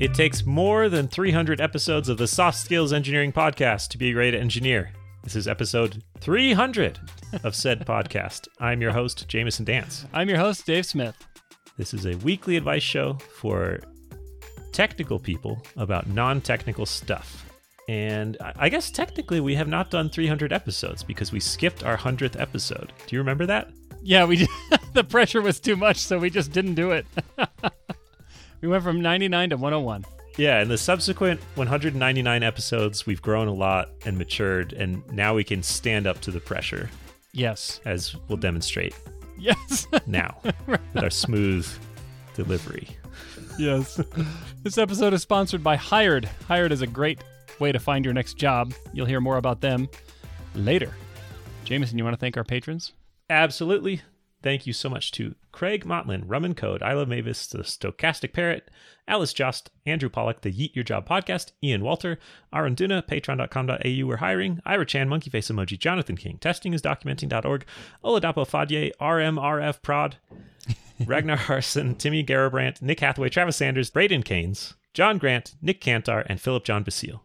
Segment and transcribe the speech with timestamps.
[0.00, 4.12] It takes more than 300 episodes of the Soft Skills Engineering Podcast to be a
[4.14, 4.92] great engineer.
[5.22, 6.98] This is episode 300
[7.44, 8.48] of said podcast.
[8.58, 10.06] I'm your host, Jamison Dance.
[10.14, 11.14] I'm your host, Dave Smith.
[11.76, 13.80] This is a weekly advice show for
[14.72, 17.44] technical people about non technical stuff.
[17.86, 21.98] And I I guess technically we have not done 300 episodes because we skipped our
[21.98, 22.94] 100th episode.
[23.06, 23.68] Do you remember that?
[24.02, 24.48] Yeah, we
[24.94, 27.04] the pressure was too much, so we just didn't do it.
[28.60, 30.04] we went from 99 to 101.
[30.38, 35.44] Yeah, in the subsequent 199 episodes, we've grown a lot and matured, and now we
[35.44, 36.88] can stand up to the pressure,
[37.32, 37.80] Yes.
[37.84, 38.94] as we'll demonstrate
[39.38, 39.86] Yes.
[40.06, 41.66] now with our smooth
[42.34, 42.88] delivery.
[43.58, 44.00] yes.
[44.62, 46.26] this episode is sponsored by Hired.
[46.46, 47.22] Hired is a great
[47.58, 48.72] way to find your next job.
[48.92, 49.88] You'll hear more about them
[50.54, 50.94] later.
[51.64, 52.92] Jamison, you want to thank our patrons?
[53.28, 54.00] Absolutely.
[54.42, 58.32] Thank you so much to Craig Motlin, Rum and Code, I Love Mavis, The Stochastic
[58.32, 58.70] Parrot,
[59.06, 62.18] Alice Jost, Andrew Pollock, The Yeet Your Job Podcast, Ian Walter,
[62.54, 67.66] Aaron Duna, Patreon.com.au, We're Hiring, Ira Chan, Monkey Face Emoji, Jonathan King, Testing is Documenting.org,
[68.02, 70.16] Oladapo Fadye, RMRF Prod,
[71.06, 76.40] Ragnar Harson, Timmy Garabrandt, Nick Hathaway, Travis Sanders, Braden Keynes, John Grant, Nick Cantar, and
[76.40, 77.24] Philip John Basile.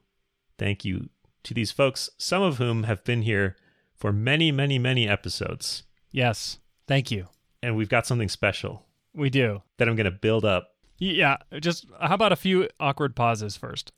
[0.58, 1.10] Thank you
[1.44, 3.56] to these folks, some of whom have been here
[3.96, 5.84] for many, many, many episodes.
[6.12, 6.58] Yes.
[6.88, 7.28] Thank you.
[7.64, 9.62] And we've got something special We do.
[9.78, 10.70] that I'm going to build up.
[10.98, 11.38] Yeah.
[11.60, 13.92] Just how about a few awkward pauses first?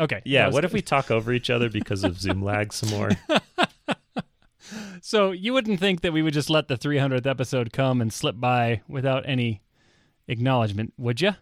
[0.00, 0.22] Okay.
[0.24, 3.10] Yeah, what if we talk over each other because of Zoom lag some more?
[5.00, 8.38] So you wouldn't think that we would just let the 300th episode come and slip
[8.38, 9.62] by without any
[10.26, 11.32] acknowledgement, would you?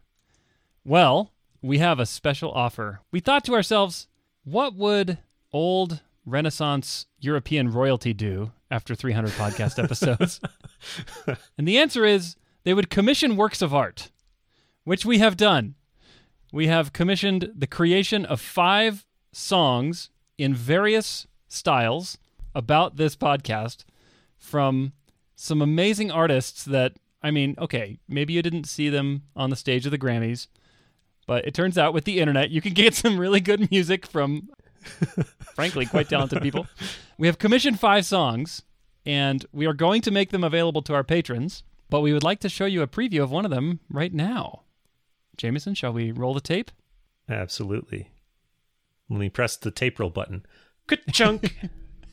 [0.85, 1.33] Well,
[1.63, 3.01] we have a special offer.
[3.11, 4.07] We thought to ourselves,
[4.45, 5.19] what would
[5.53, 10.41] old Renaissance European royalty do after 300 podcast episodes?
[11.59, 14.11] and the answer is they would commission works of art,
[14.85, 15.75] which we have done.
[16.53, 22.19] We have commissioned the creation of five songs in various styles
[22.55, 23.85] about this podcast
[24.39, 24.93] from
[25.35, 29.85] some amazing artists that, I mean, okay, maybe you didn't see them on the stage
[29.85, 30.47] of the Grammys,
[31.27, 34.49] but it turns out with the internet, you can get some really good music from,
[35.55, 36.67] frankly, quite talented people.
[37.19, 38.63] We have commissioned five songs,
[39.07, 42.41] and we are going to make them available to our patrons, but we would like
[42.41, 44.63] to show you a preview of one of them right now.
[45.37, 46.71] Jamison, shall we roll the tape?
[47.29, 48.11] Absolutely.
[49.09, 50.45] Let me press the tape roll button.
[50.89, 51.57] Ka-chunk!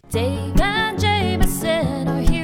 [0.10, 2.43] Dave and Jamison are here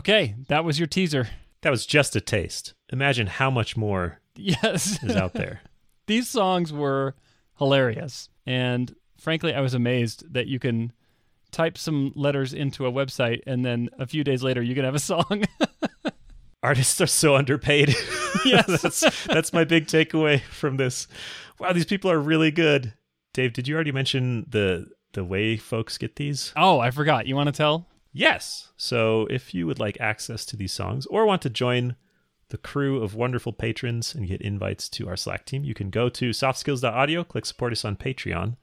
[0.00, 1.28] Okay, that was your teaser.
[1.60, 2.72] that was just a taste.
[2.90, 5.02] Imagine how much more Yes.
[5.02, 5.60] is out there.
[6.06, 7.14] These songs were
[7.58, 8.30] hilarious.
[8.46, 10.92] And frankly, I was amazed that you can
[11.52, 14.94] type some letters into a website and then a few days later you can have
[14.94, 15.44] a song.
[16.62, 17.94] Artists are so underpaid.
[18.44, 18.80] Yes.
[18.80, 21.08] that's that's my big takeaway from this.
[21.58, 22.94] Wow, these people are really good.
[23.34, 26.52] Dave, did you already mention the the way folks get these?
[26.56, 27.26] oh, I forgot.
[27.26, 27.86] You want to tell?
[28.12, 28.72] Yes.
[28.76, 31.96] So if you would like access to these songs or want to join
[32.48, 36.08] the crew of wonderful patrons and get invites to our Slack team, you can go
[36.08, 38.56] to softskills.audio, click support us on Patreon.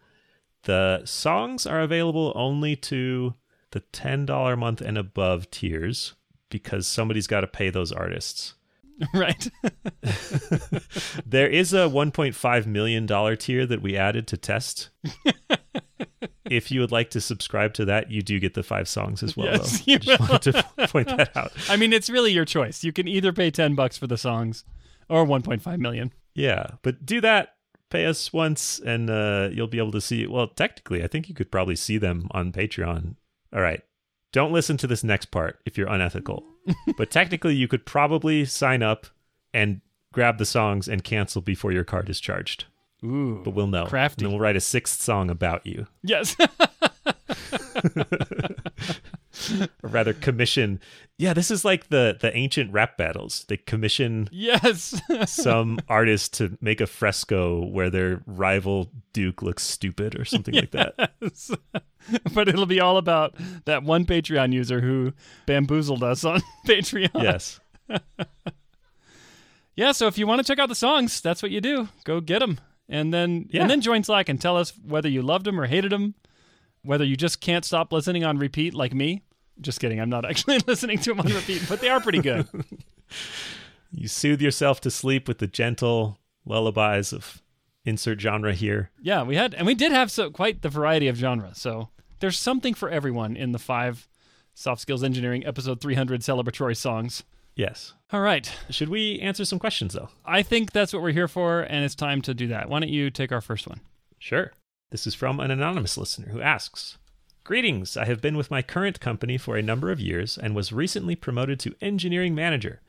[0.63, 3.35] The songs are available only to
[3.71, 6.15] the $10 a month and above tiers
[6.49, 8.55] because somebody's got to pay those artists.
[9.13, 9.47] right.
[11.25, 14.89] There is a $1.5 million tier that we added to test.
[16.51, 19.35] if you would like to subscribe to that, you do get the five songs as
[19.35, 19.47] well.
[19.47, 19.91] Yes, though.
[19.91, 21.51] you I just wanted to point that out.
[21.69, 22.83] I mean, it's really your choice.
[22.83, 24.63] You can either pay 10 bucks for the songs
[25.09, 26.13] or 1.5 million.
[26.33, 27.55] Yeah, but do that.
[27.89, 30.27] Pay us once, and uh, you'll be able to see.
[30.27, 33.15] Well, technically, I think you could probably see them on Patreon.
[33.53, 33.81] All right.
[34.33, 36.43] Don't listen to this next part if you're unethical.
[36.97, 39.07] but technically, you could probably sign up
[39.53, 42.65] and grab the songs and cancel before your card is charged.
[43.03, 43.41] Ooh.
[43.44, 43.85] But we'll know.
[43.85, 44.23] Crafty.
[44.23, 45.88] And then we'll write a sixth song about you.
[46.03, 46.35] Yes.
[49.83, 50.79] Or rather, commission.
[51.17, 53.45] Yeah, this is like the the ancient rap battles.
[53.47, 54.99] They commission yes.
[55.25, 60.71] some artist to make a fresco where their rival duke looks stupid or something like
[60.71, 61.11] that.
[62.33, 63.35] But it'll be all about
[63.65, 65.11] that one Patreon user who
[65.45, 67.09] bamboozled us on Patreon.
[67.21, 67.59] Yes.
[69.75, 71.89] Yeah, so if you want to check out the songs, that's what you do.
[72.05, 72.59] Go get them,
[72.89, 73.62] and then Yeah.
[73.62, 76.16] and then join Slack and tell us whether you loved them or hated them,
[76.84, 79.24] whether you just can't stop listening on repeat like me,
[79.62, 80.00] Just kidding.
[80.00, 82.48] I'm not actually listening to them on repeat, but they are pretty good.
[83.92, 87.42] You soothe yourself to sleep with the gentle lullabies of
[87.86, 88.92] insert genre here.
[89.01, 91.51] yeah, we had, and we did have so quite the variety of genre.
[91.56, 91.88] So
[92.19, 94.10] there's something for everyone in the five
[94.54, 97.24] soft skills engineering episode 300 celebratory songs.
[97.57, 97.94] Yes.
[98.13, 98.50] All right.
[98.69, 100.09] Should we answer some questions though?
[100.24, 102.69] I think that's what we're here for, and it's time to do that.
[102.69, 103.81] Why don't you take our first one?
[104.19, 104.54] Sure.
[104.92, 107.00] This is from an anonymous listener who asks
[107.44, 107.98] Greetings.
[107.98, 111.15] I have been with my current company for a number of years and was recently
[111.15, 112.81] promoted to engineering manager.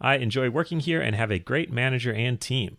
[0.00, 2.78] I enjoy working here and have a great manager and team.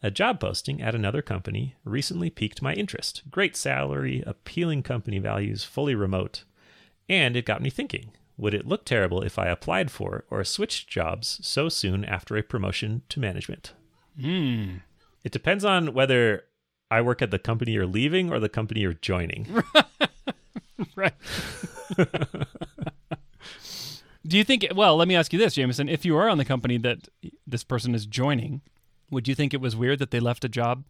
[0.00, 3.22] A job posting at another company recently piqued my interest.
[3.32, 6.44] Great salary, appealing company values, fully remote.
[7.08, 10.88] And it got me thinking would it look terrible if I applied for or switched
[10.88, 13.72] jobs so soon after a promotion to management?
[14.20, 14.76] Hmm.
[15.22, 16.44] It depends on whether
[16.90, 19.62] I work at the company you're leaving or the company you're joining.
[20.96, 21.14] Right.
[24.26, 25.88] Do you think, well, let me ask you this, Jamison.
[25.88, 27.08] If you are on the company that
[27.46, 28.62] this person is joining,
[29.10, 30.84] would you think it was weird that they left a job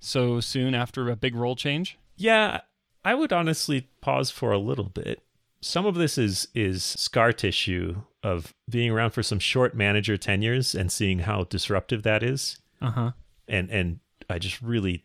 [0.00, 1.98] so soon after a big role change?
[2.16, 2.62] Yeah,
[3.04, 5.22] I would honestly pause for a little bit.
[5.62, 10.74] Some of this is is scar tissue of being around for some short manager tenures
[10.74, 12.58] and seeing how disruptive that is.
[12.80, 13.10] Uh huh.
[13.48, 15.04] And and I just really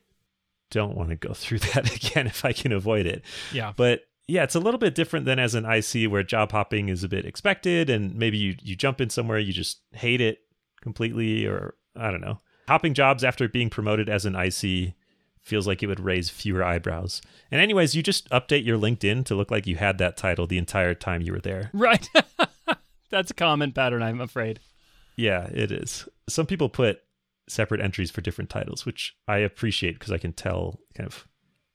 [0.72, 3.24] don't want to go through that again if I can avoid it.
[3.52, 3.74] Yeah.
[3.76, 7.04] But yeah, it's a little bit different than as an IC where job hopping is
[7.04, 10.40] a bit expected and maybe you you jump in somewhere you just hate it
[10.82, 12.40] completely or I don't know.
[12.68, 14.94] Hopping jobs after being promoted as an IC
[15.46, 17.22] feels like it would raise fewer eyebrows.
[17.52, 20.58] And anyways, you just update your LinkedIn to look like you had that title the
[20.58, 21.70] entire time you were there.
[21.72, 22.10] Right.
[23.12, 24.60] That's a common pattern, I'm afraid.
[25.16, 26.10] Yeah, it is.
[26.28, 27.02] Some people put
[27.48, 31.28] separate entries for different titles, which I appreciate because I can tell kind of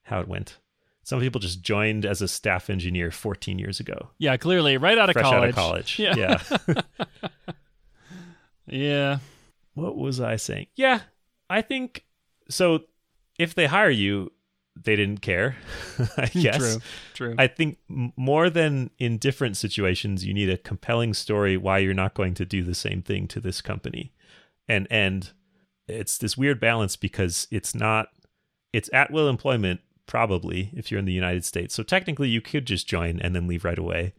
[0.03, 0.59] how it went.
[1.05, 4.11] Some people just joined as a staff engineer 14 years ago.
[4.19, 5.43] Yeah, clearly, right out of fresh college.
[5.43, 5.99] out of college.
[5.99, 6.15] Yeah.
[6.17, 6.83] yeah.
[8.67, 9.19] Yeah.
[9.75, 10.67] what was I saying?
[10.77, 11.01] Yeah,
[11.49, 12.05] I think
[12.49, 12.81] so.
[13.41, 14.33] If they hire you,
[14.77, 15.57] they didn't care.
[16.17, 16.59] I guess.
[16.59, 16.77] True.
[17.15, 17.35] True.
[17.39, 22.15] I think more than in different situations, you need a compelling story why you're not
[22.15, 24.13] going to do the same thing to this company,
[24.69, 25.31] and and
[25.89, 28.09] it's this weird balance because it's not
[28.73, 31.75] it's at will employment probably if you're in the United States.
[31.75, 34.15] So technically, you could just join and then leave right away,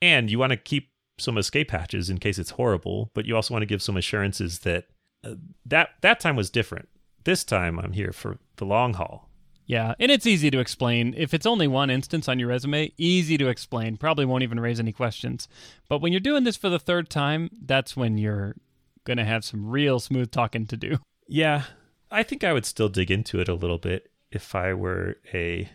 [0.00, 3.54] and you want to keep some escape hatches in case it's horrible, but you also
[3.54, 4.86] want to give some assurances that
[5.24, 5.34] uh,
[5.64, 6.88] that that time was different.
[7.26, 9.28] This time, I'm here for the long haul.
[9.66, 11.12] Yeah, and it's easy to explain.
[11.16, 13.96] If it's only one instance on your resume, easy to explain.
[13.96, 15.48] Probably won't even raise any questions.
[15.88, 18.54] But when you're doing this for the third time, that's when you're
[19.02, 20.98] going to have some real smooth talking to do.
[21.26, 21.64] Yeah,
[22.12, 25.68] I think I would still dig into it a little bit if I were a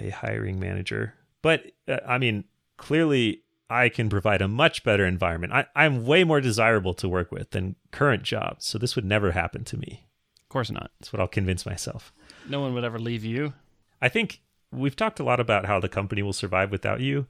[0.00, 1.14] a hiring manager.
[1.42, 2.42] But uh, I mean,
[2.76, 5.52] clearly I can provide a much better environment.
[5.52, 9.30] I, I'm way more desirable to work with than current jobs, so this would never
[9.30, 10.08] happen to me.
[10.52, 10.90] Of course not.
[11.00, 12.12] That's what I'll convince myself.
[12.46, 13.54] No one would ever leave you.
[14.02, 17.26] I think we've talked a lot about how the company will survive without you.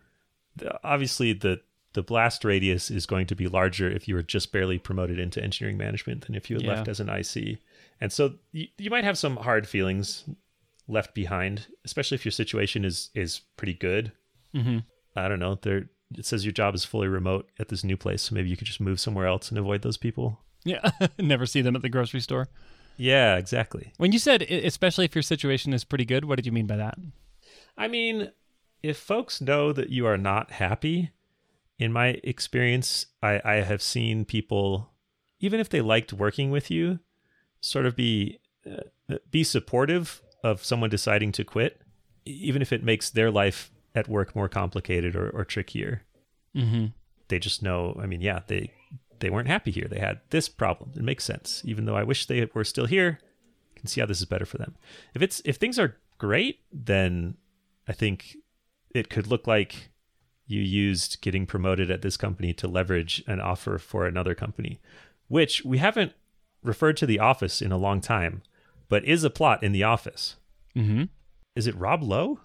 [0.82, 1.60] Obviously, the
[1.92, 5.40] the blast radius is going to be larger if you were just barely promoted into
[5.40, 6.74] engineering management than if you had Yeah.
[6.74, 7.58] left as an IC.
[8.00, 10.24] And so you, you might have some hard feelings
[10.88, 14.10] left behind, especially if your situation is is pretty good.
[14.52, 14.78] Mm-hmm.
[15.14, 15.54] I don't know.
[15.62, 15.88] There
[16.18, 18.66] it says your job is fully remote at this new place, so maybe you could
[18.66, 20.40] just move somewhere else and avoid those people.
[20.64, 22.48] Yeah, never see them at the grocery store.
[22.96, 23.92] Yeah, exactly.
[23.96, 26.76] When you said, especially if your situation is pretty good, what did you mean by
[26.76, 26.96] that?
[27.76, 28.30] I mean,
[28.82, 31.10] if folks know that you are not happy,
[31.78, 34.92] in my experience, I, I have seen people,
[35.40, 37.00] even if they liked working with you,
[37.60, 41.80] sort of be uh, be supportive of someone deciding to quit,
[42.24, 46.02] even if it makes their life at work more complicated or, or trickier.
[46.56, 46.86] Mm-hmm.
[47.28, 47.98] They just know.
[48.00, 48.70] I mean, yeah, they
[49.22, 49.88] they weren't happy here.
[49.88, 50.92] They had this problem.
[50.94, 51.62] It makes sense.
[51.64, 53.20] Even though I wish they were still here,
[53.74, 54.74] I can see how this is better for them.
[55.14, 57.36] If it's if things are great, then
[57.88, 58.36] I think
[58.94, 59.90] it could look like
[60.46, 64.80] you used getting promoted at this company to leverage an offer for another company,
[65.28, 66.12] which we haven't
[66.62, 68.42] referred to the office in a long time,
[68.88, 70.36] but is a plot in the office.
[70.76, 71.04] Mm-hmm.
[71.54, 72.40] Is it Rob Lowe?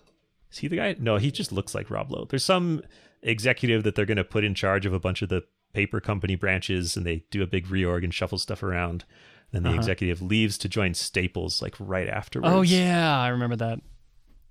[0.51, 0.96] Is he the guy?
[1.00, 2.25] No, he just looks like Rob Lowe.
[2.29, 2.81] There's some
[3.22, 5.43] executive that they're going to put in charge of a bunch of the
[5.74, 9.05] paper company branches and they do a big reorg and shuffle stuff around.
[9.51, 9.77] Then the Uh-huh.
[9.77, 12.53] executive leaves to join Staples like right afterwards.
[12.53, 13.79] Oh yeah, I remember that.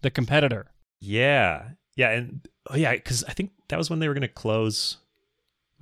[0.02, 0.66] The competitor.
[1.00, 1.70] Yeah.
[1.96, 2.11] Yeah.
[2.11, 4.99] And oh, yeah, because I think that was when they were going to close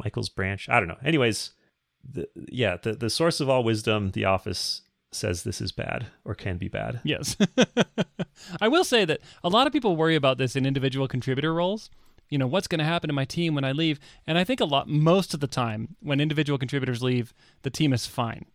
[0.02, 0.68] Michael's branch.
[0.68, 0.98] I don't know.
[1.04, 1.50] Anyways,
[2.08, 6.34] the, yeah, the, the source of all wisdom, the office says this is bad or
[6.34, 7.00] can be bad.
[7.04, 7.36] Yes.
[8.60, 11.88] I will say that a lot of people worry about this in individual contributor roles.
[12.34, 14.00] You know, what's going to happen to my team when I leave?
[14.26, 17.92] And I think a lot, most of the time, when individual contributors leave, the team
[17.92, 18.46] is fine.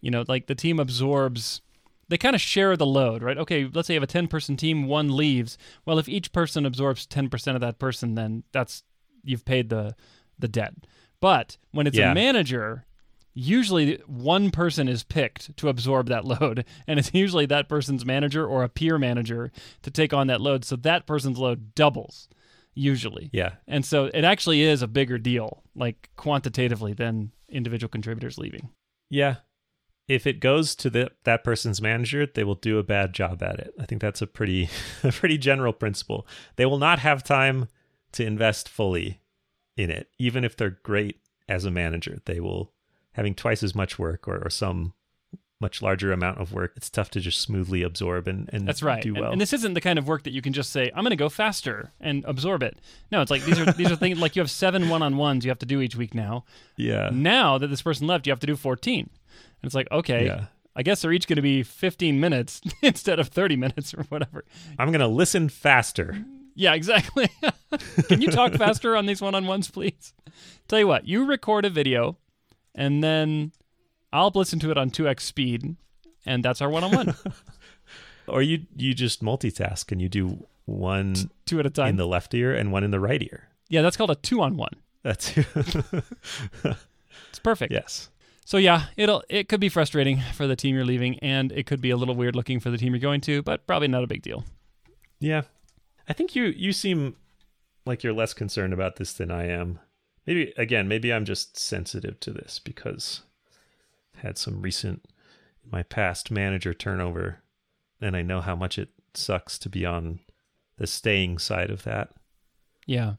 [0.00, 1.62] You know, like the team absorbs,
[2.08, 3.38] they kind of share the load, right?
[3.38, 5.56] Okay, let's say you have a 10 person team, one leaves.
[5.84, 8.82] Well, if each person absorbs 10% of that person, then that's,
[9.22, 9.94] you've paid the,
[10.36, 10.74] the debt.
[11.20, 12.10] But when it's Yeah.
[12.10, 12.86] a manager,
[13.34, 18.44] usually one person is picked to absorb that load and it's usually that person's manager
[18.44, 22.28] or a peer manager to take on that load so that person's load doubles
[22.76, 23.54] usually Yeah.
[23.66, 28.68] and so it actually is a bigger deal like quantitatively than individual contributors leaving
[29.10, 29.36] Yeah.
[30.08, 33.58] If it goes to the, that person's manager, they will do a bad job at
[33.58, 33.74] it.
[33.80, 34.68] I think that's a pretty
[35.02, 36.28] a pretty general principle.
[36.54, 37.66] They will not have time
[38.12, 39.20] to invest fully
[39.76, 41.18] in it, even if they're great
[41.48, 42.18] as a manager.
[42.24, 42.72] They will
[43.14, 44.92] having twice as much work or, or some
[45.60, 46.72] much larger amount of work.
[46.76, 49.32] It's tough to just smoothly absorb and, and that's right do And- well.
[49.32, 51.16] and, this isn't the kind of work that you can just say i'm going to
[51.16, 52.78] go faster and absorb it
[53.10, 55.58] no it's like these are these are things like you have seven one-on-ones you have
[55.58, 56.44] to do each week now
[56.76, 57.08] yeah.
[57.12, 59.08] now that this person left you have to do 14 and
[59.62, 60.44] it's like okay Yeah.
[60.78, 64.44] I guess they're each going to be 15 minutes instead of 30 minutes or whatever.
[64.78, 66.22] I'm going to listen faster.
[66.54, 67.30] Yeah, exactly.
[68.08, 70.12] Can you talk faster on these one on ones, please?
[70.68, 72.18] Tell you what, you record a video
[72.74, 73.52] and then
[74.12, 75.76] I'll listen to it on 2x speed,
[76.24, 77.14] and that's our one on one,
[78.28, 81.90] Or you you just multitask and you do one two at a time.
[81.90, 83.48] in the left ear and one in the right ear.
[83.68, 84.72] yeah, that's called a two on one.
[85.02, 85.36] That's
[87.30, 87.72] It's perfect.
[87.72, 88.10] yes.
[88.44, 91.80] So yeah, it'll it could be frustrating for the team you're leaving, and it could
[91.80, 94.06] be a little weird looking for the team you're going to, but probably not a
[94.06, 94.44] big deal.
[95.20, 95.42] Yeah.
[96.08, 97.16] I think you you seem
[97.84, 99.78] like you're less concerned about this than I am.
[100.26, 103.22] Maybe again, maybe I'm just sensitive to this because
[104.22, 105.06] had some recent
[105.64, 107.42] in my past manager turnover
[108.00, 110.20] and I know how much it sucks to be on
[110.76, 112.10] the staying side of that.
[112.86, 113.14] Yeah.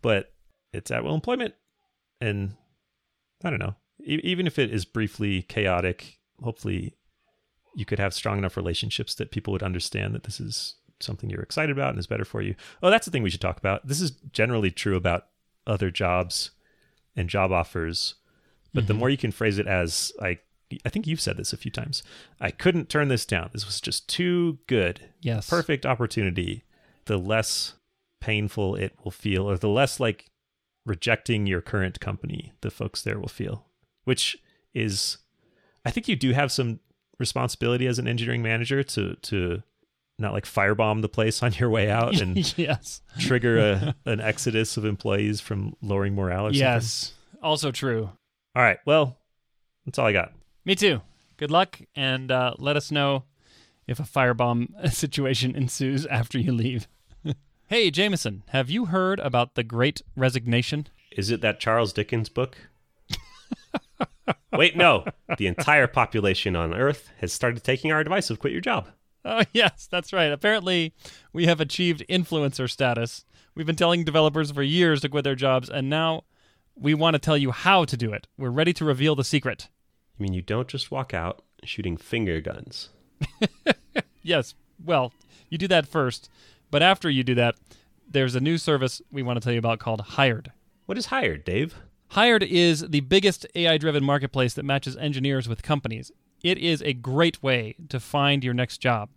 [0.00, 0.32] But
[0.72, 1.54] it's at will employment
[2.20, 2.56] and
[3.42, 3.74] I don't know.
[4.02, 6.96] E- even if it is briefly chaotic, hopefully
[7.74, 11.42] you could have strong enough relationships that people would understand that this is something you're
[11.42, 12.54] excited about and is better for you.
[12.82, 13.86] Oh, that's the thing we should talk about.
[13.86, 15.26] This is generally true about
[15.66, 16.52] other jobs
[17.16, 18.14] and job offers,
[18.74, 19.00] but the mm-hmm.
[19.00, 20.38] more you can phrase it as I
[20.84, 22.02] I think you've said this a few times.
[22.40, 23.50] I couldn't turn this down.
[23.52, 25.00] This was just too good.
[25.20, 25.48] Yes.
[25.48, 26.64] Perfect opportunity.
[27.06, 27.74] The less
[28.20, 30.30] painful it will feel or the less like
[30.86, 33.66] rejecting your current company the folks there will feel,
[34.04, 34.36] which
[34.74, 35.18] is
[35.84, 36.80] I think you do have some
[37.18, 39.62] responsibility as an engineering manager to to
[40.18, 43.02] not like firebomb the place on your way out and yes.
[43.18, 46.60] trigger a, an exodus of employees from lowering morale or something.
[46.60, 47.12] Yes.
[47.42, 48.10] Also true.
[48.54, 48.78] All right.
[48.84, 49.16] Well,
[49.84, 50.32] that's all I got.
[50.64, 51.02] Me too.
[51.36, 53.24] Good luck, and uh, let us know
[53.86, 56.86] if a firebomb situation ensues after you leave.
[57.66, 60.86] hey, Jamison, have you heard about the Great Resignation?
[61.10, 62.56] Is it that Charles Dickens book?
[64.52, 65.04] Wait, no.
[65.36, 68.88] The entire population on Earth has started taking our advice of quit your job.
[69.24, 70.30] Oh, yes, that's right.
[70.30, 70.94] Apparently,
[71.32, 73.24] we have achieved influencer status.
[73.54, 76.24] We've been telling developers for years to quit their jobs, and now
[76.76, 78.26] we want to tell you how to do it.
[78.36, 79.68] We're ready to reveal the secret.
[80.18, 82.90] I mean, you don't just walk out shooting finger guns.
[84.24, 85.12] Yes, well,
[85.50, 86.30] you do that first,
[86.70, 87.56] but after you do that,
[88.08, 90.50] there's a new service we want to tell you about called Hired.
[90.86, 91.76] What is hired, Dave?
[92.08, 96.10] Hired is the biggest AI driven marketplace that matches engineers with companies.
[96.42, 99.10] It is a great way to find your next job.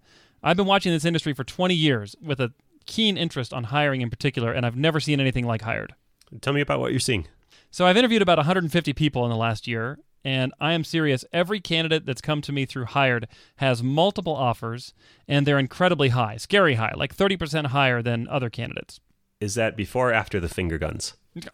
[0.43, 2.53] I've been watching this industry for 20 years with a
[2.85, 5.95] keen interest on hiring in particular, and I've never seen anything like Hired.
[6.41, 7.27] Tell me about what you're seeing.
[7.71, 11.23] So I've interviewed about 150 people in the last year, and I am serious.
[11.31, 14.93] Every candidate that's come to me through Hired has multiple offers,
[15.27, 18.99] and they're incredibly high, scary high, like 30% higher than other candidates.
[19.39, 21.13] Is that before or after the finger guns?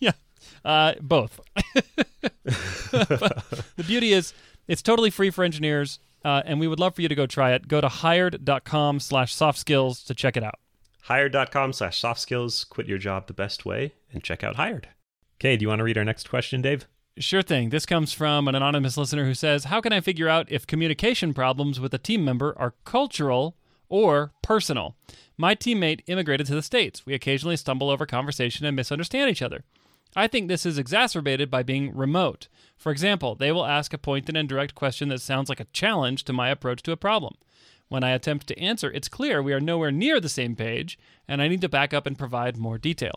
[0.00, 0.12] Yeah,
[0.64, 1.40] uh, both.
[2.92, 4.34] The beauty is,
[4.68, 7.52] it's totally free for engineers, uh, and we would love for you to go try
[7.52, 7.68] it.
[7.68, 10.56] Go to hired.com slash soft skills to check it out.
[11.02, 12.64] Hired.com slash soft skills.
[12.64, 14.88] Quit your job the best way and check out Hired.
[15.40, 16.86] Okay, do you want to read our next question, Dave?
[17.18, 17.70] Sure thing.
[17.70, 21.34] This comes from an anonymous listener who says, How can I figure out if communication
[21.34, 23.56] problems with a team member are cultural
[23.88, 24.96] or personal?
[25.36, 27.04] My teammate immigrated to the States.
[27.04, 29.64] We occasionally stumble over conversation and misunderstand each other.
[30.14, 32.48] I think this is exacerbated by being remote.
[32.76, 36.24] For example, they will ask a pointed and direct question that sounds like a challenge
[36.24, 37.34] to my approach to a problem.
[37.92, 41.42] When I attempt to answer, it's clear we are nowhere near the same page, and
[41.42, 43.12] I need to back up and provide more detail.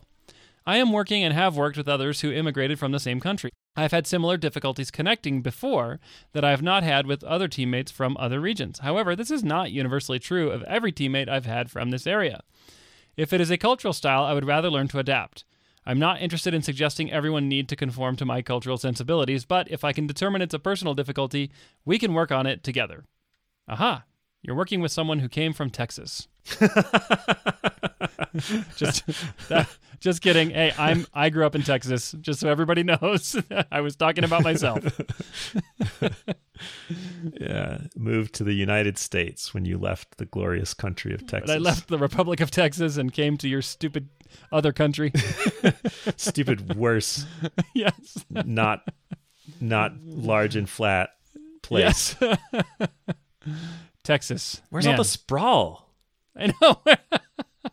[0.67, 3.51] I am working and have worked with others who immigrated from the same country.
[3.77, 6.01] I've had similar difficulties connecting before
[6.33, 8.79] that I have not had with other teammates from other regions.
[8.79, 12.41] However, this is not universally true of every teammate I've had from this area.
[13.15, 15.45] If it is a cultural style, I would rather learn to adapt.
[15.85, 19.85] I'm not interested in suggesting everyone need to conform to my cultural sensibilities, but if
[19.85, 21.49] I can determine it's a personal difficulty,
[21.85, 23.05] we can work on it together.
[23.69, 24.03] Aha,
[24.45, 26.27] you're working with someone who came from Texas.
[28.75, 29.03] just
[29.49, 29.67] that,
[29.99, 30.51] just kidding.
[30.51, 33.35] Hey, I'm I grew up in Texas, just so everybody knows.
[33.71, 34.83] I was talking about myself.
[37.41, 41.47] Yeah, moved to the United States when you left the glorious country of Texas.
[41.47, 44.07] But I left the Republic of Texas and came to your stupid
[44.53, 45.11] other country.
[46.15, 47.25] stupid, worse,
[47.73, 48.23] yes.
[48.29, 48.87] not
[49.59, 51.09] not large and flat
[51.61, 52.15] place.
[52.21, 52.37] Yes.
[54.05, 54.61] Texas.
[54.69, 55.89] Where's Man, all the sprawl?
[56.37, 56.81] I know.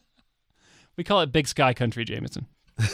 [0.96, 2.46] we call it Big Sky Country, Jamison.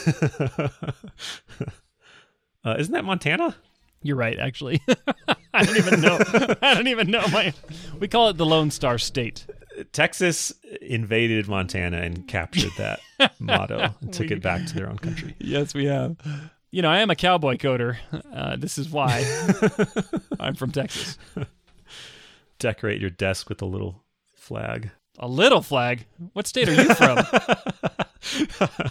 [2.65, 3.55] Uh, isn't that Montana?
[4.03, 4.81] You're right, actually.
[5.53, 6.19] I don't even know.
[6.61, 7.53] I don't even know my.
[8.01, 9.45] We call it the Lone Star State.
[9.93, 12.99] Texas invaded Montana and captured that
[13.39, 15.35] motto and took We- it back to their own country.
[15.39, 16.17] Yes, we have.
[16.69, 17.95] You know, I am a cowboy coder.
[18.33, 19.23] Uh, this is why
[20.37, 21.17] I'm from Texas.
[22.59, 24.03] Decorate your desk with a little
[24.35, 24.91] flag.
[25.17, 26.05] A little flag.
[26.33, 27.17] What state are you from?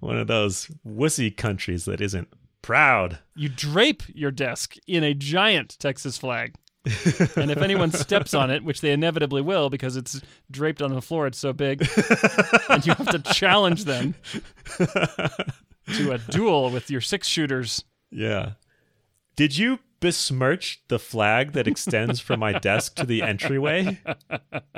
[0.00, 2.28] One of those wussy countries that isn't
[2.62, 3.18] proud.
[3.34, 6.54] you drape your desk in a giant Texas flag.
[7.36, 11.02] and if anyone steps on it, which they inevitably will because it's draped on the
[11.02, 11.86] floor, it's so big,
[12.70, 14.14] and you have to challenge them
[14.78, 17.84] to a duel with your six shooters.
[18.10, 18.52] Yeah.
[19.36, 24.00] Did you besmirch the flag that extends from my desk to the entryway?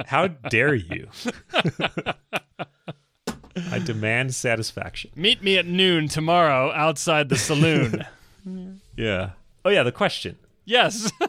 [0.07, 1.09] How dare you?
[3.71, 5.11] I demand satisfaction.
[5.14, 8.05] Meet me at noon tomorrow outside the saloon.
[8.97, 9.31] Yeah.
[9.64, 10.37] Oh, yeah, the question.
[10.64, 11.11] yes.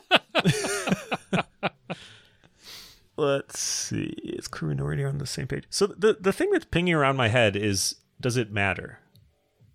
[3.16, 4.16] Let's see.
[4.24, 5.66] Is and already on the same page?
[5.70, 9.00] So the the thing that's pinging around my head is does it matter?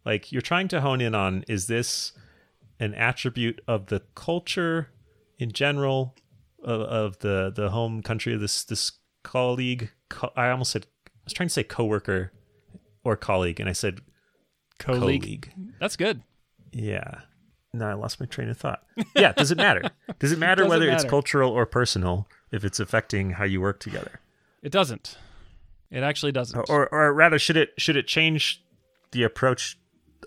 [0.05, 2.13] Like you're trying to hone in on is this
[2.81, 4.91] an attribute of the culture
[5.39, 6.15] in general
[6.63, 9.91] of, of the the home country of this this colleague?
[10.09, 12.33] Co- I almost said I was trying to say coworker
[13.05, 14.01] or colleague, and I said
[14.79, 15.23] Colleague.
[15.23, 15.53] colleague.
[15.81, 16.23] That's good.
[16.73, 17.21] Yeah.
[17.75, 18.83] No, I lost my train of thought.
[19.15, 19.83] Yeah, does it matter?
[20.19, 23.79] Does it matter it whether it's cultural or personal if it's affecting how you work
[23.79, 24.21] together?
[24.63, 25.19] It doesn't.
[25.91, 26.59] It actually doesn't.
[26.71, 28.65] Or or rather should it should it change
[29.13, 29.79] the approach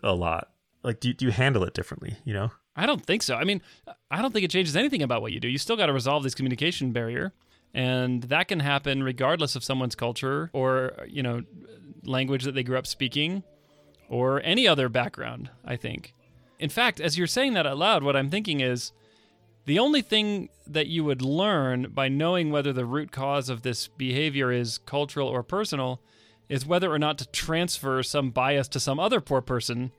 [0.03, 0.50] a lot?
[0.83, 2.51] Like do do you handle it differently, you know?
[2.75, 3.35] I don't think so.
[3.35, 3.61] I mean,
[4.09, 5.49] I don't think it changes anything about what you do.
[5.49, 7.33] You still got to resolve this communication barrier,
[7.73, 11.43] and that can happen regardless of someone's culture or you know
[12.03, 13.43] language that they grew up speaking
[14.09, 15.49] or any other background.
[15.65, 16.13] I think.
[16.59, 18.91] In fact, as you're saying that out loud, what I'm thinking is
[19.65, 23.87] the only thing that you would learn by knowing whether the root cause of this
[23.87, 26.01] behavior is cultural or personal
[26.49, 29.91] is whether or not to transfer some bias to some other poor person.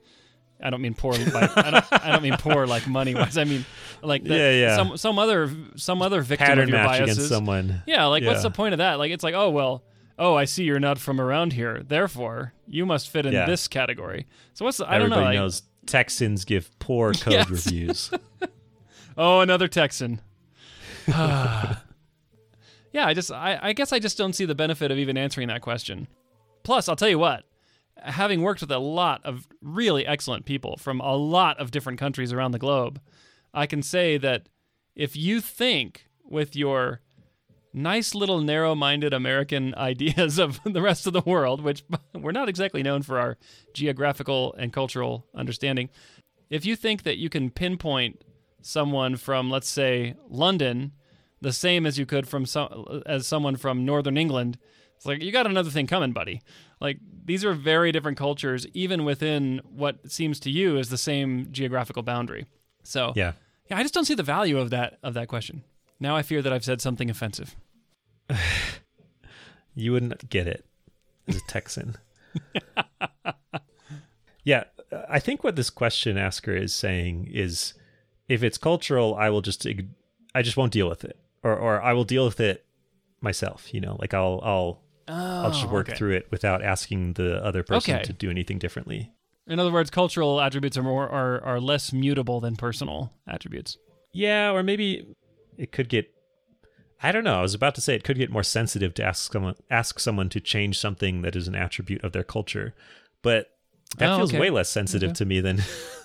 [0.63, 1.13] I don't mean poor.
[1.13, 3.37] Like, I, don't, I don't mean poor like money wise.
[3.37, 3.65] I mean
[4.01, 4.75] like the, Yeah, yeah.
[4.77, 7.17] Some some other some other victim Pattern of your match biases.
[7.17, 7.83] against someone.
[7.85, 8.95] Yeah, like what's the point of that?
[8.99, 9.83] Like it's like, oh well,
[10.17, 13.45] oh I see you're not from around here, therefore you must fit in Yeah.
[13.45, 14.25] this category.
[14.53, 15.17] So what's the, I don't know.
[15.17, 17.49] Everybody like- knows Texans give poor code Yes.
[17.49, 18.11] reviews.
[19.15, 20.21] Oh, another Texan.
[21.07, 21.75] yeah,
[22.95, 25.61] I just I, I guess I just don't see the benefit of even answering that
[25.61, 26.07] question.
[26.63, 27.43] Plus, I'll tell you what,
[27.97, 32.33] having worked with a lot of really excellent people from a lot of different countries
[32.33, 32.99] around the globe,
[33.53, 34.49] I can say that
[34.95, 37.01] if you think with your
[37.73, 42.83] nice little narrow-minded American ideas of the rest of the world, which we're not exactly
[42.83, 43.37] known for our
[43.73, 45.89] geographical and cultural understanding,
[46.49, 48.23] if you think that you can pinpoint
[48.61, 50.93] someone from let's say London
[51.41, 52.45] the same as you could from
[53.05, 54.57] as someone from northern England
[55.03, 56.41] it's like you got another thing coming buddy
[56.79, 61.47] like these are very different cultures even within what seems to you is the same
[61.51, 62.45] geographical boundary
[62.83, 63.33] so yeah.
[63.69, 65.63] yeah I just don't see the value of that of that question
[65.99, 67.55] now I fear that I've said something offensive
[69.75, 70.65] You wouldn't get it
[71.27, 71.95] as a Texan.
[74.43, 74.65] yeah,
[75.09, 77.73] I think what this question asker is saying is
[78.27, 79.65] if it's cultural, I will just
[80.35, 81.17] I just won't deal with it.
[81.43, 82.65] Or or I will deal with it
[83.19, 85.97] myself, you know, like I'll I'll I'll just oh, work Oh, okay.
[85.97, 88.03] through it without asking the other person Okay.
[88.03, 89.11] to do anything differently.
[89.47, 93.77] in other words cultural attributes are more are, are less mutable than personal attributes
[94.13, 95.05] Yeah, or maybe
[95.57, 96.09] it could get
[97.05, 97.39] I don't know.
[97.39, 100.29] I was about to say it could get more sensitive to ask someone ask someone
[100.29, 102.73] to change something that is an attribute of their culture.
[103.21, 103.47] But
[103.97, 104.39] that Oh, feels okay.
[104.39, 105.57] way less sensitive to me than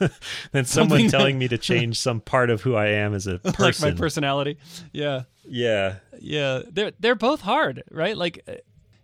[0.53, 3.39] than someone Something- telling me to change some part of who I am as a
[3.45, 3.95] like person.
[3.95, 4.59] my personality
[4.93, 5.99] yeah yeah.
[6.21, 8.17] Yeah, they're they're both hard, right?
[8.17, 8.45] Like,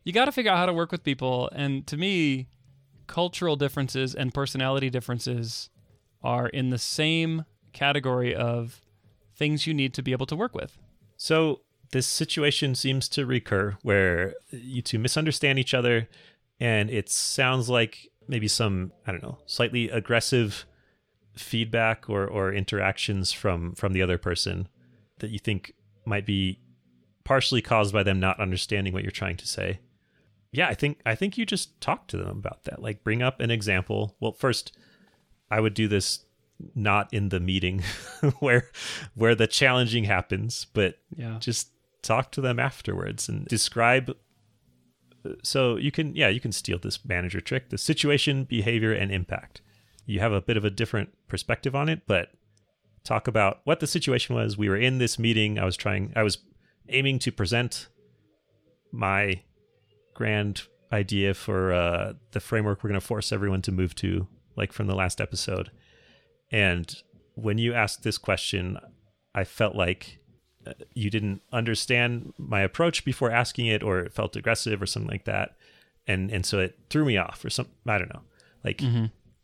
[0.04, 1.50] you got to figure out how to work with people.
[1.52, 2.48] And to me,
[3.06, 5.70] cultural differences and personality differences
[6.22, 8.80] are in the same category of
[9.36, 10.78] things you need to be able to work with.
[11.16, 11.60] So
[11.92, 16.08] this situation seems to recur where you two misunderstand each other,
[16.60, 20.66] and it sounds like maybe some I don't know slightly aggressive
[21.36, 24.68] feedback or or interactions from from the other person
[25.18, 25.72] that you think
[26.04, 26.58] might be
[27.24, 29.80] partially caused by them not understanding what you're trying to say.
[30.54, 32.80] Yeah, I think I think you just talk to them about that.
[32.80, 34.16] Like bring up an example.
[34.20, 34.76] Well, first
[35.50, 36.24] I would do this
[36.74, 37.82] not in the meeting
[38.38, 38.70] where
[39.14, 41.38] where the challenging happens, but Yeah.
[41.40, 41.70] just
[42.02, 44.14] talk to them afterwards and describe
[45.24, 49.10] uh, so you can yeah you can steal this manager trick the situation behavior and
[49.10, 49.62] impact
[50.04, 52.28] you have a bit of a different perspective on it but
[53.04, 56.22] talk about what the situation was we were in this meeting i was trying i
[56.22, 56.36] was
[56.90, 57.88] aiming to present
[58.92, 59.40] my
[60.14, 64.72] grand idea for uh, the framework we're going to force everyone to move to like
[64.72, 65.70] from the last episode
[66.52, 67.02] and
[67.34, 68.78] when you asked this question
[69.34, 70.18] i felt like
[70.66, 75.10] uh, you didn't understand my approach before asking it or it felt aggressive or something
[75.10, 75.56] like that
[76.06, 78.22] and and so it threw me off or some i don't know
[78.62, 78.80] like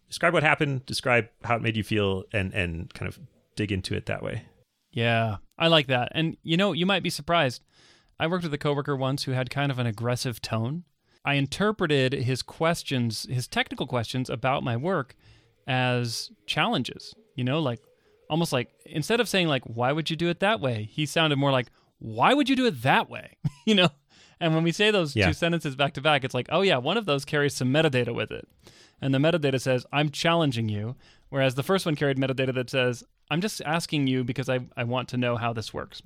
[0.08, 3.18] describe what happened describe how it made you feel and and kind of
[3.56, 4.44] dig into it that way
[4.92, 6.10] Yeah, I like that.
[6.14, 7.62] And you know, you might be surprised.
[8.20, 10.84] I worked with a coworker once who had kind of an aggressive tone.
[11.24, 15.16] I interpreted his questions, his technical questions about my work
[15.66, 17.80] as challenges, you know, like
[18.28, 21.36] almost like instead of saying like why would you do it that way, he sounded
[21.36, 23.36] more like why would you do it that way?
[23.66, 23.88] you know?
[24.40, 25.26] And when we say those Yeah.
[25.28, 28.14] two sentences back to back, it's like, "Oh yeah, one of those carries some metadata
[28.14, 28.48] with it."
[29.02, 30.94] And the metadata says, I'm challenging you.
[31.30, 34.84] Whereas the first one carried metadata that says, I'm just asking you because I, I
[34.84, 36.02] want to know how this works.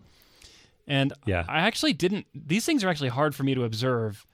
[0.86, 1.44] And Yeah.
[1.48, 4.26] I actually didn't, these things are actually hard for me to observe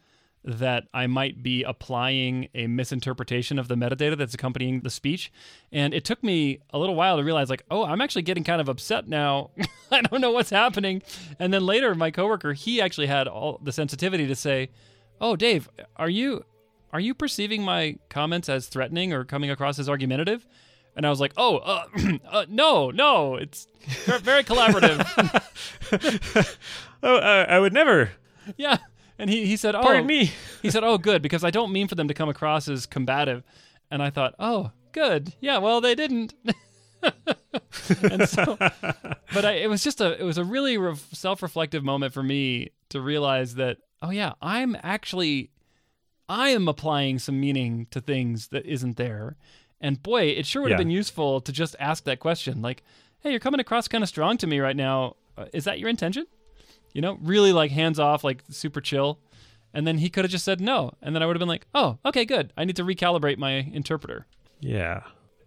[0.42, 5.30] that I might be applying a misinterpretation of the metadata that's accompanying the speech.
[5.70, 8.60] And it took me a little while to realize, like, oh, I'm actually getting kind
[8.60, 9.50] of upset now.
[9.90, 11.02] I don't know what's happening.
[11.38, 14.70] And then later, my coworker, he actually had all the sensitivity to say,
[15.20, 16.44] oh, Dave, are you
[16.92, 20.46] are you perceiving my comments as threatening or coming across as argumentative?
[20.96, 21.84] And I was like, oh, uh,
[22.30, 23.66] uh, no, no, it's
[24.06, 24.98] very collaborative.
[27.02, 28.10] oh uh, i would never
[28.56, 28.78] yeah.
[29.18, 31.88] And he, he said, oh, pardon me he said, oh, good, because I don't mean
[31.88, 33.42] for them to come across as combative.
[33.90, 35.34] And I thought, oh, good.
[35.40, 36.34] Yeah, well, they didn't.
[37.02, 42.12] and so, but I, it was just a, it was a really re- self-reflective moment
[42.12, 45.50] for me to realize that, oh yeah, I'm actually,
[46.28, 49.36] I am applying some meaning to things that isn't there.
[49.80, 50.84] And boy, it sure would have Yeah.
[50.84, 52.82] been useful to just ask that question, like,
[53.20, 55.16] hey, you're coming across kind of strong to me right now.
[55.38, 56.26] Uh, is that your intention?
[56.92, 59.18] You know, really like hands off, like super chill.
[59.72, 60.92] And then he could have just said no.
[61.00, 62.52] And then I would have been like, oh, okay, good.
[62.56, 64.26] I need to recalibrate my interpreter.
[64.60, 65.02] Yeah.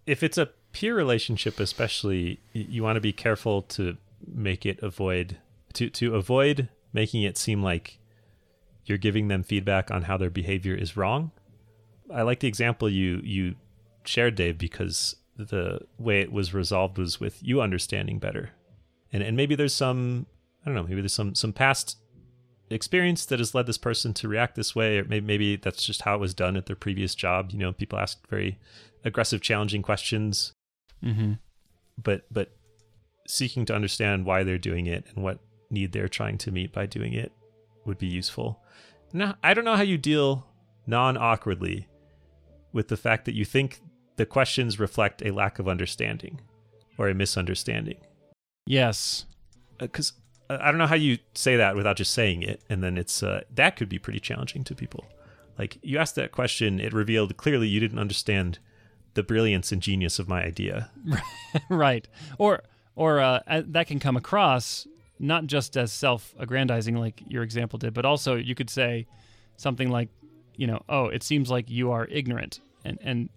[0.05, 5.37] If it's a peer relationship especially, you want to be careful to make it avoid
[5.73, 7.97] to to avoid making it seem like
[8.85, 11.31] you're giving them feedback on how their behavior is wrong.
[12.13, 13.55] I like the example you you
[14.05, 18.51] shared Dave because the way it was resolved was with you understanding better.
[19.11, 20.27] And and maybe there's some
[20.61, 21.97] I don't know, maybe there's some some past
[22.69, 26.03] experience that has led this person to react this way or maybe, maybe that's just
[26.03, 28.57] how it was done at their previous job you know people ask very
[29.05, 30.53] aggressive challenging questions
[31.03, 31.33] Mm-hmm.
[32.01, 32.55] but but
[33.27, 35.39] seeking to understand why they're doing it and what
[35.69, 37.33] need they're trying to meet by doing it
[37.85, 38.63] would be useful
[39.11, 40.47] now i don't know how you deal
[40.87, 41.89] non-awkwardly
[42.71, 43.81] with the fact that you think
[44.15, 46.39] the questions reflect a lack of understanding
[46.97, 47.97] or a misunderstanding
[48.65, 49.25] Yes.
[49.77, 50.13] because
[50.49, 53.21] uh, I don't know how you say that without just saying it, and then it's
[53.23, 55.05] uh, that could be pretty challenging to people.
[55.57, 58.59] Like you asked that question, it revealed clearly you didn't understand
[59.15, 60.89] the brilliance and genius of my idea.
[61.69, 62.07] right.
[62.37, 62.63] Or
[62.95, 64.87] or uh, uh, that can come across
[65.19, 69.05] not just as self-aggrandizing like your example did, but also you could say
[69.57, 70.09] something like,
[70.55, 73.29] you know, oh, it seems like you are ignorant and and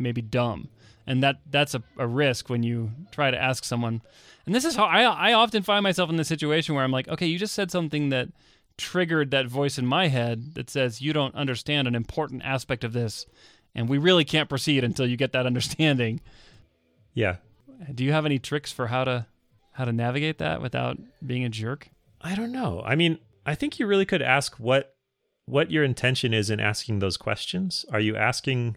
[0.00, 0.68] maybe dumb.
[1.06, 4.02] And that that's a, a risk when you try to ask someone.
[4.46, 7.08] And this is how I I often find myself in this situation where I'm like,
[7.08, 8.28] okay, you just said something that
[8.76, 12.94] triggered that voice in my head that says you don't understand an important aspect of
[12.94, 13.26] this
[13.74, 16.20] and we really can't proceed until you get that understanding.
[17.14, 17.36] Yeah,
[17.92, 19.26] Do you have any tricks for how to
[19.72, 21.88] how to navigate that without being a jerk?
[22.20, 22.82] I don't know.
[22.84, 24.94] I mean, I think you really could ask what
[25.46, 27.84] what your intention is in asking those questions.
[27.92, 28.76] Are you asking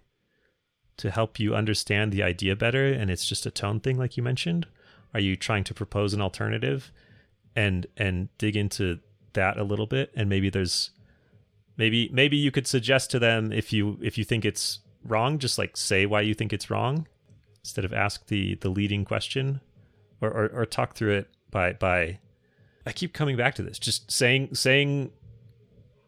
[0.97, 4.23] to help you understand the idea better and it's just a tone thing like you
[4.23, 4.67] mentioned?
[5.13, 6.91] Are you trying to propose an alternative
[7.55, 8.99] and and dig into
[9.33, 10.91] that a little bit and maybe there's
[11.77, 15.57] maybe maybe you could suggest to them if you if you think it's wrong, just
[15.57, 17.07] like say why you think it's wrong
[17.63, 19.61] instead of ask the the leading question,
[20.21, 22.19] or or, or talk through it by by.
[22.85, 25.11] I keep coming back to this, just saying saying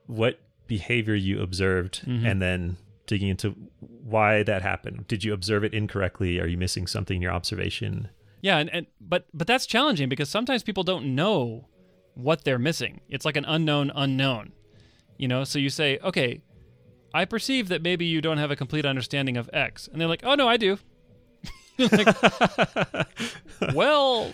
[0.08, 2.26] what behavior you observed, mm-hmm.
[2.26, 5.08] and then digging into why that happened.
[5.08, 6.40] Did you observe it incorrectly?
[6.40, 8.10] Are you missing something in your observation?
[8.42, 11.68] Yeah, and, and but but that's challenging because sometimes people don't know
[12.14, 13.02] what they're missing.
[13.10, 14.52] It's like an unknown unknown.
[15.18, 16.42] You know, so you say, "Okay,
[17.14, 20.24] I perceive that maybe you don't have a complete understanding of X." And they're like,
[20.24, 20.78] "Oh no, I do."
[21.78, 22.16] Like,
[23.74, 24.32] well,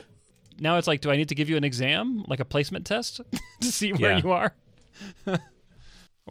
[0.60, 3.20] now it's like, do I need to give you an exam, like a placement test
[3.62, 4.22] to see where Yeah.
[4.24, 4.54] you are?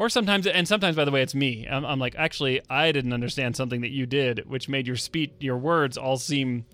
[0.01, 1.69] Or sometimes and sometimes by the way it's me.
[1.71, 5.33] I'm, I'm like, "Actually, I didn't understand something that you did, which made your speech
[5.41, 6.65] your words all seem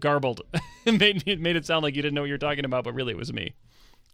[0.00, 0.40] garbled.
[0.84, 2.82] it made it made it sound like you didn't know what you were talking about,
[2.82, 3.54] but really it was me.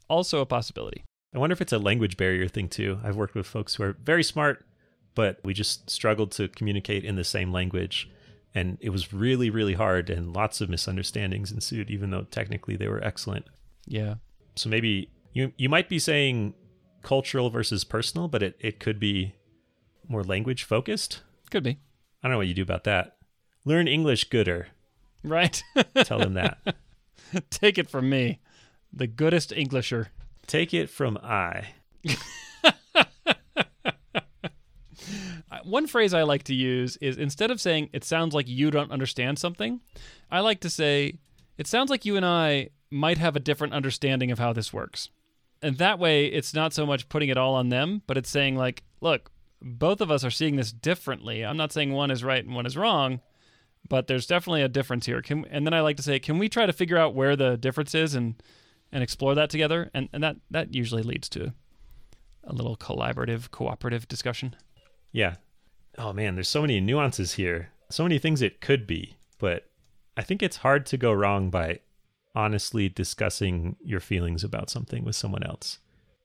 [0.09, 1.05] Also a possibility.
[1.35, 3.01] I wonder if it's a language barrier thing too.
[3.03, 4.67] I've worked with folks who are very smart,
[5.15, 8.11] but we just struggled to communicate in the same language.
[8.55, 12.89] And it was really, really hard, and lots of misunderstandings ensued, even though technically they
[12.89, 13.47] were excellent.
[13.87, 14.17] Yeah.
[14.55, 16.53] So maybe you you might be saying
[17.03, 19.35] cultural versus personal, but it, it could be
[20.09, 21.23] more language focused.
[21.51, 21.79] Could be.
[22.23, 23.17] I don't know what you do about that.
[23.65, 24.69] Learn English gooder.
[25.23, 25.63] Right.
[26.05, 26.59] Tell them that.
[27.51, 28.41] Take it from me.
[28.93, 30.07] The goodest Englisher.
[30.47, 31.69] Take it from I.
[35.67, 38.93] One phrase I like to use is instead of saying it sounds like you don't
[38.93, 39.81] understand something,
[40.31, 41.19] I like to say
[41.59, 45.09] it sounds like you and I might have a different understanding of how this works.
[45.67, 48.55] And that way it's not so much putting it all on them, but it's saying
[48.55, 51.45] like, look, both of us are seeing this differently.
[51.45, 53.21] I'm not saying one is right and one is wrong,
[53.89, 55.21] but there's definitely a difference here.
[55.23, 57.57] Can, and then I like to say, can we try to figure out where the
[57.57, 58.41] difference is and
[58.93, 59.91] and explore that together?
[59.93, 61.53] And and that that usually leads to
[62.45, 64.55] a little collaborative, cooperative discussion.
[65.11, 65.35] Yeah.
[65.99, 67.71] Oh man, there's so many nuances here.
[67.91, 69.69] So many things it could be, but
[70.17, 71.81] I think it's hard to go wrong by
[72.37, 75.79] honestly discussing your feelings about something with someone else.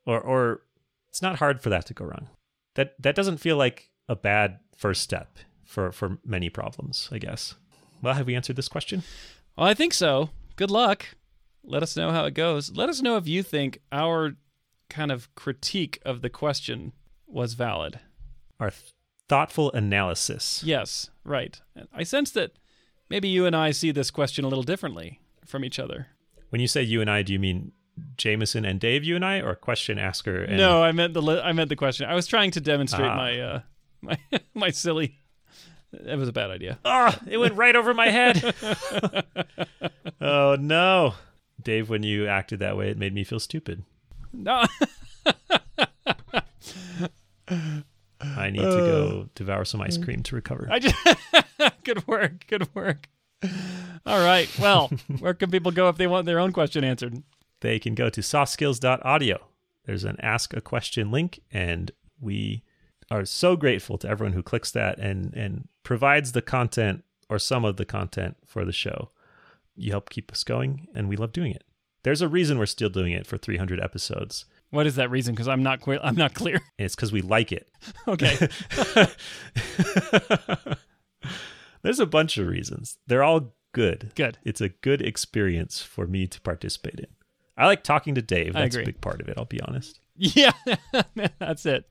[0.05, 0.61] Or or
[1.09, 2.27] it's not hard for that to go wrong.
[2.75, 7.55] That that doesn't feel like a bad first step for for many problems, I guess.
[8.01, 9.03] Well, have we answered this question?
[9.57, 10.29] Well, I think so.
[10.55, 11.05] Good luck.
[11.63, 12.71] Let us know how it goes.
[12.71, 14.33] Let us know if you think our
[14.89, 16.93] kind of critique of the question
[17.27, 17.99] was valid.
[18.59, 18.91] Our th-
[19.29, 20.63] thoughtful analysis.
[20.65, 21.61] Yes, right.
[21.93, 22.53] I sense that
[23.09, 25.21] maybe you and I see this question a little differently
[25.51, 26.07] from each other.
[26.49, 27.71] When you say you and I, do you mean
[28.17, 31.41] Jamison and Dave, you and I, or question asker and no, I meant the li-
[31.43, 32.09] I meant the question.
[32.09, 33.15] I was trying to demonstrate Ah.
[33.15, 33.59] my uh
[34.01, 34.17] my
[34.55, 35.19] my silly.
[35.93, 36.79] It was a bad idea.
[36.85, 38.41] Ah, it went right over my head.
[40.21, 41.15] oh no.
[41.61, 43.83] Dave, when you acted that way, it made me feel stupid.
[44.33, 44.63] No.
[48.21, 50.67] I need to go devour some ice cream to recover.
[50.71, 50.95] I just
[51.83, 53.09] good work, good work.
[54.05, 54.49] All right.
[54.59, 57.21] Well, where can people go if they want their own question answered?
[57.61, 59.39] They can go to softskills.audio.
[59.85, 62.63] There's an ask a question link, and we
[63.09, 67.65] are so grateful to everyone who clicks that and and provides the content or some
[67.65, 69.09] of the content for the show.
[69.75, 71.63] You help keep us going, and we love doing it.
[72.03, 75.35] There's a reason we're still doing it for 300 episodes, What is that reason?
[75.35, 75.99] Because I'm not clear.
[76.01, 76.59] I'm not clear.
[76.79, 77.69] it's because we like it.
[78.07, 78.47] Okay.
[81.83, 82.97] There's a bunch of reasons.
[83.07, 84.11] They're all good.
[84.15, 84.37] Good.
[84.43, 87.07] It's a good experience for me to participate in.
[87.57, 88.53] I like talking to Dave.
[88.53, 89.99] That's a big part of it, I'll be honest.
[90.15, 90.51] Yeah,
[91.39, 91.85] that's it.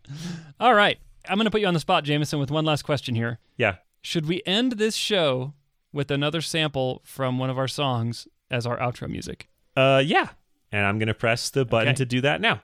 [0.58, 0.98] All right.
[1.28, 3.38] I'm going to put you on the spot, Jamison, with one last question here.
[3.56, 3.76] Yeah.
[4.02, 5.54] Should we end this show
[5.92, 9.48] with another sample from one of our songs as our outro music?
[9.76, 10.28] Uh yeah.
[10.72, 11.96] And I'm gonna press the button Okay.
[11.96, 12.62] to do that now.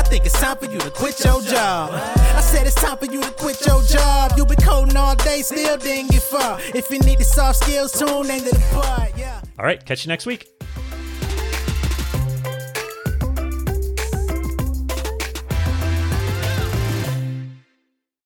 [0.00, 1.90] I think it's time for you to quit your job.
[1.92, 4.32] I said it's time for you to quit your job.
[4.34, 6.58] You been coding all day, still didn't get far.
[6.74, 9.12] If you need the soft skills, tune into the.
[9.14, 9.42] Yeah.
[9.58, 10.48] All right, catch you next week.